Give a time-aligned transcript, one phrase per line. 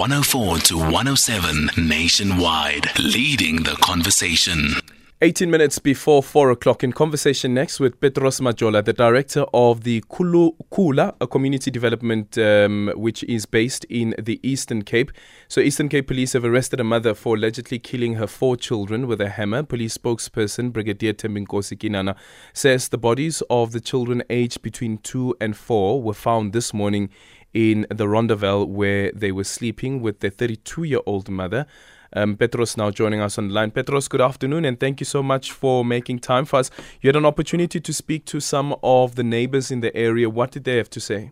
[0.00, 4.72] 104 to 107 nationwide, leading the conversation.
[5.20, 10.02] 18 minutes before 4 o'clock in conversation next with Petros Majola, the director of the
[10.08, 15.12] Kulu, Khula, a community development um, which is based in the Eastern Cape.
[15.48, 19.20] So, Eastern Cape police have arrested a mother for allegedly killing her four children with
[19.20, 19.62] a hammer.
[19.62, 22.16] Police spokesperson Brigadier Tembinkosi Kinana
[22.54, 27.10] says the bodies of the children aged between 2 and 4 were found this morning
[27.52, 31.66] in the Rondavel where they were sleeping with their 32 year old mother.
[32.12, 33.70] Um, Petros now joining us on the line.
[33.70, 36.70] Petros, good afternoon, and thank you so much for making time for us.
[37.00, 40.28] You had an opportunity to speak to some of the neighbors in the area.
[40.28, 41.30] What did they have to say?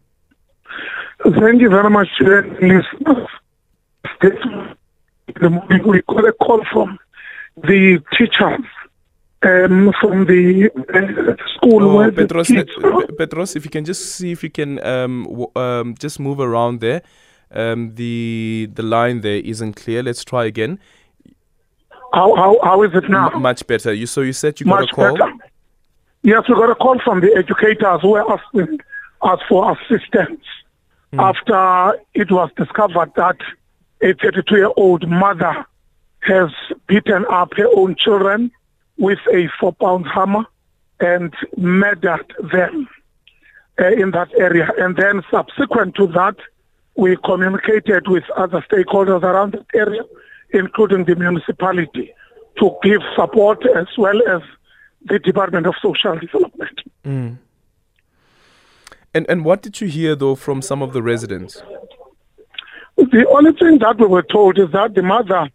[1.24, 2.86] Thank you very much, listeners.
[5.84, 6.98] We got a call from
[7.56, 8.64] the teachers
[9.42, 13.84] um, from the uh, school Oh, where Petros, the kids uh, Petros, if you can
[13.84, 17.02] just see if you can um, w- um, just move around there.
[17.50, 20.02] Um, the the line there isn't clear.
[20.02, 20.78] Let's try again.
[22.12, 23.30] how, how, how is it now?
[23.30, 23.92] M- much better.
[23.92, 25.16] You so you said you got Much a call.
[25.16, 25.32] better.
[26.22, 28.80] Yes, we got a call from the educators who were asking
[29.22, 30.42] us for assistance
[31.18, 33.36] after it was discovered that
[34.02, 35.64] a 32 year old mother
[36.20, 36.50] has
[36.86, 38.50] beaten up her own children
[38.98, 40.44] with a four pound hammer
[41.00, 42.88] and murdered them
[43.80, 44.70] uh, in that area.
[44.78, 46.36] And then subsequent to that,
[46.96, 50.02] we communicated with other stakeholders around that area,
[50.50, 52.12] including the municipality,
[52.58, 54.42] to give support as well as
[55.04, 56.80] the Department of Social Development.
[59.14, 61.62] And and what did you hear though from some of the residents?
[62.96, 65.48] The only thing that we were told is that the mother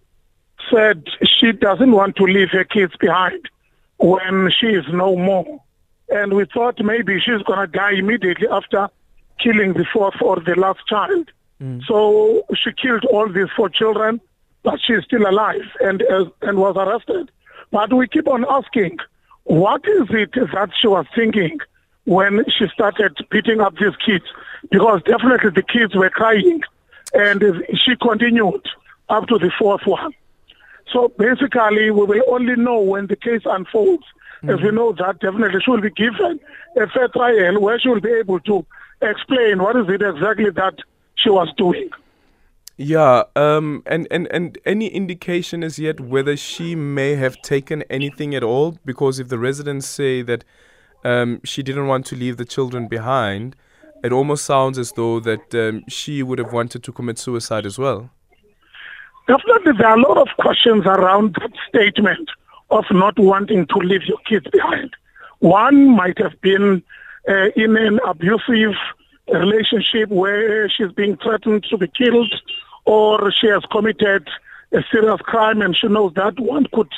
[0.72, 3.50] said she doesn't want to leave her kids behind
[3.98, 5.62] when she is no more.
[6.10, 8.90] And we thought maybe she's going to die immediately after
[9.40, 11.32] killing the fourth or the last child.
[11.88, 14.20] So she killed all these four children,
[14.64, 17.32] but she's still alive and, uh, and was arrested.
[17.72, 18.98] But we keep on asking,
[19.46, 21.58] what is it that she was thinking
[22.06, 24.26] when she started beating up these kids?
[24.70, 26.62] Because definitely the kids were crying
[27.14, 27.44] and
[27.76, 28.66] she continued
[29.10, 30.14] up to the fourth one.
[30.94, 34.06] So basically, we will only know when the case unfolds,
[34.44, 36.40] as we know that definitely she will be given
[36.78, 38.66] a fair trial where she will be able to
[39.02, 40.76] explain what is it exactly that
[41.16, 41.90] she was doing.
[42.78, 48.34] Yeah, um, and, and, and any indication as yet whether she may have taken anything
[48.36, 48.78] at all?
[48.84, 50.44] Because if the residents say that
[51.04, 53.56] um, she didn't want to leave the children behind,
[54.04, 57.78] it almost sounds as though that um, she would have wanted to commit suicide as
[57.78, 58.10] well.
[59.28, 62.30] Definitely, there are a lot of questions around that statement
[62.70, 64.94] of not wanting to leave your kids behind.
[65.40, 66.84] One might have been
[67.30, 68.76] uh, in an abusive
[69.32, 72.34] relationship where she's being threatened to be killed,
[72.86, 74.28] or she has committed
[74.74, 76.90] a serious crime and she knows that one could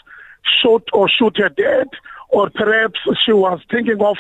[0.41, 1.90] shoot or shoot her dead,
[2.30, 4.18] or perhaps she was thinking of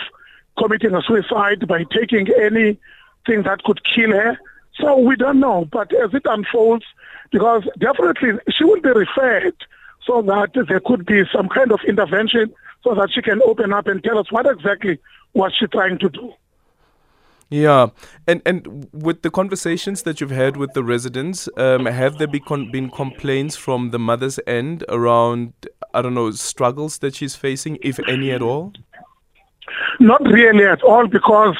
[0.57, 4.37] committing a suicide by taking anything that could kill her.
[4.79, 6.85] So we don't know, but as it unfolds,
[7.31, 9.55] because definitely she will be referred
[10.05, 12.53] so that there could be some kind of intervention
[12.83, 14.99] so that she can open up and tell us what exactly
[15.33, 16.33] was she trying to do.
[17.49, 17.89] Yeah,
[18.25, 22.41] and and with the conversations that you've had with the residents, um, have there been
[22.41, 25.53] con- been complaints from the mother's end around
[25.93, 28.73] I don't know struggles that she's facing, if any at all?
[29.99, 31.55] Not really at all, because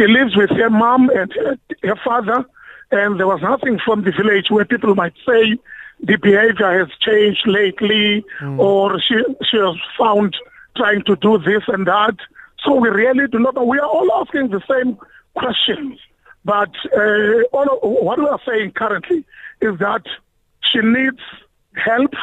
[0.00, 2.44] she lives with her mom and her, her father,
[2.90, 5.58] and there was nothing from the village where people might say
[6.02, 8.24] the behavior has changed lately,
[8.58, 9.16] or she
[9.50, 10.34] she was found
[10.76, 12.16] trying to do this and that.
[12.64, 13.64] So we really do not know.
[13.64, 14.96] We are all asking the same
[15.34, 15.98] questions,
[16.44, 19.24] but uh, all of, what we are saying currently
[19.60, 20.02] is that
[20.62, 21.20] she needs
[21.74, 22.14] help,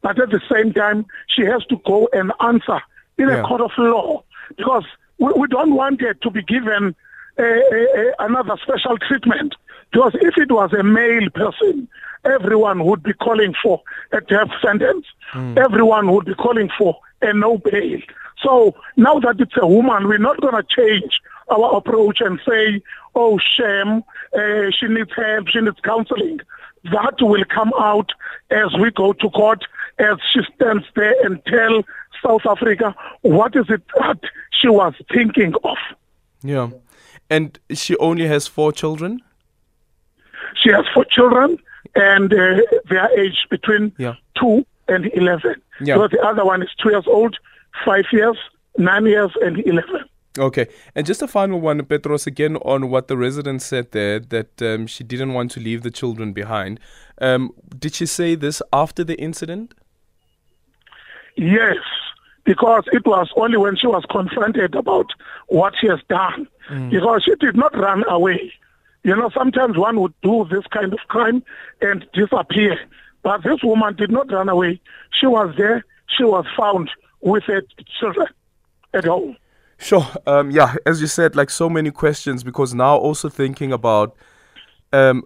[0.00, 2.80] but at the same time, she has to go and answer
[3.18, 3.40] in Yeah.
[3.40, 4.22] a court of law
[4.56, 4.84] because
[5.18, 6.94] we, we don't want her to be given
[7.38, 9.54] another special treatment.
[9.92, 11.88] Because if it was a male person,
[12.24, 13.80] everyone would be calling for
[14.12, 15.06] a death sentence.
[15.56, 18.00] Everyone would be calling for a no bail.
[18.42, 22.82] So now that it's a woman, we're not going to change our approach and say,
[23.14, 24.02] oh, shame,
[24.36, 26.40] uh, she needs help, she needs counseling.
[26.84, 28.12] That will come out
[28.50, 29.64] as we go to court,
[29.98, 31.82] as she stands there and tell
[32.24, 34.20] South Africa what is it that
[34.50, 35.76] she was thinking of.
[36.42, 36.70] Yeah,
[37.30, 39.20] and she only has four children.
[40.62, 41.58] She has four children,
[41.94, 44.14] and uh, they are aged between Yeah.
[44.40, 45.54] two and eleven.
[45.80, 45.96] Yeah.
[45.96, 47.36] So the other one is two years old,
[47.84, 48.38] five years,
[48.78, 50.04] nine years, and eleven.
[50.38, 54.60] Okay, and just a final one, Petros, again on what the resident said there that
[54.60, 56.78] um, she didn't want to leave the children behind.
[57.22, 59.72] Um, did she say this after the incident?
[61.36, 61.76] Yes,
[62.46, 65.10] because it was only when she was confronted about
[65.48, 66.48] what she has done.
[66.70, 66.90] Mm.
[66.90, 68.52] Because she did not run away.
[69.02, 71.44] You know, sometimes one would do this kind of crime
[71.82, 72.78] and disappear.
[73.22, 74.80] But this woman did not run away.
[75.10, 75.84] She was there.
[76.16, 76.90] She was found
[77.20, 77.62] with her
[78.00, 78.28] children
[78.94, 79.36] at home.
[79.78, 80.06] Sure.
[80.26, 84.16] Um, yeah, as you said, like so many questions because now also thinking about
[84.92, 85.24] um,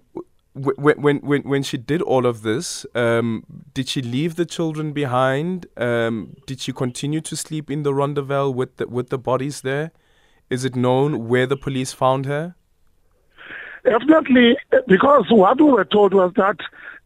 [0.55, 4.93] when when when when she did all of this, um, did she leave the children
[4.93, 5.67] behind?
[5.77, 9.93] Um, did she continue to sleep in the Rondavel with the, with the bodies there?
[10.49, 12.57] Is it known where the police found her?
[13.85, 14.57] Definitely,
[14.89, 16.57] because what we were told was that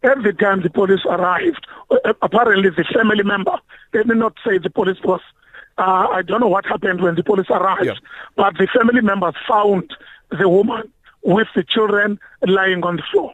[0.02, 3.56] every time the police arrived, uh, apparently the family member,
[3.92, 5.20] let me not say the police was
[5.76, 7.94] uh, I don't know what happened when the police arrived, yeah.
[8.36, 9.94] but the family members found
[10.30, 10.90] the woman
[11.24, 13.32] with the children lying on the floor.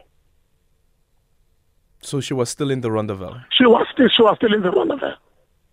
[2.01, 3.43] So she was still in the Rondavel?
[3.51, 5.15] She was still, she was still in the Rondavel.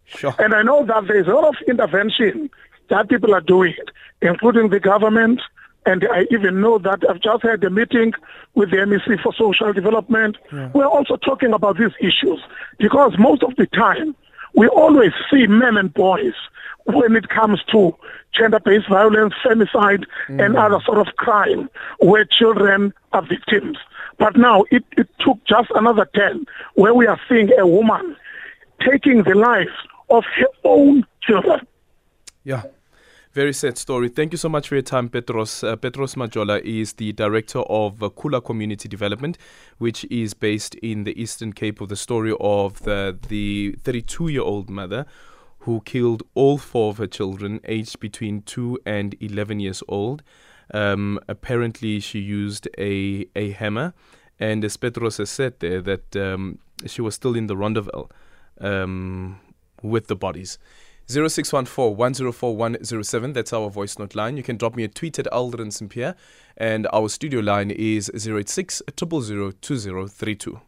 [0.04, 0.34] Sure.
[0.38, 2.50] And I know that there's a lot of intervention
[2.90, 3.74] that people are doing,
[4.22, 5.40] including the government.
[5.86, 8.12] And I even know that I've just had a meeting
[8.54, 10.36] with the MEC for Social Development.
[10.52, 10.70] Yeah.
[10.74, 12.40] We're also talking about these issues
[12.78, 14.14] because most of the time
[14.54, 16.34] we always see men and boys
[16.84, 17.96] when it comes to
[18.32, 20.44] gender-based violence, femicide, mm.
[20.44, 21.68] and other sort of crime
[21.98, 23.78] where children are victims.
[24.18, 28.16] But now it, it took just another turn where we are seeing a woman
[28.80, 29.68] taking the life
[30.10, 31.66] of her own children.
[32.44, 32.62] Yeah.
[33.38, 34.08] Very sad story.
[34.08, 35.62] Thank you so much for your time, Petros.
[35.62, 39.38] Uh, Petros Majola is the director of uh, Khula Community Development,
[39.78, 41.80] which is based in the Eastern Cape.
[41.80, 45.06] Of the story of the the 32 year old mother
[45.60, 50.24] who killed all four of her children, aged between two and 11 years old.
[50.74, 53.94] Um, apparently, she used a a hammer,
[54.40, 58.10] and as Petros has said there, that um, she was still in the Rondavel
[58.60, 59.38] um,
[59.80, 60.58] with the bodies.
[61.10, 64.36] 0614 104 That's our voice note line.
[64.36, 65.90] You can drop me a tweet at Aldrin St.
[65.90, 66.14] Pierre.
[66.56, 70.60] And our studio line is 086 000 2032.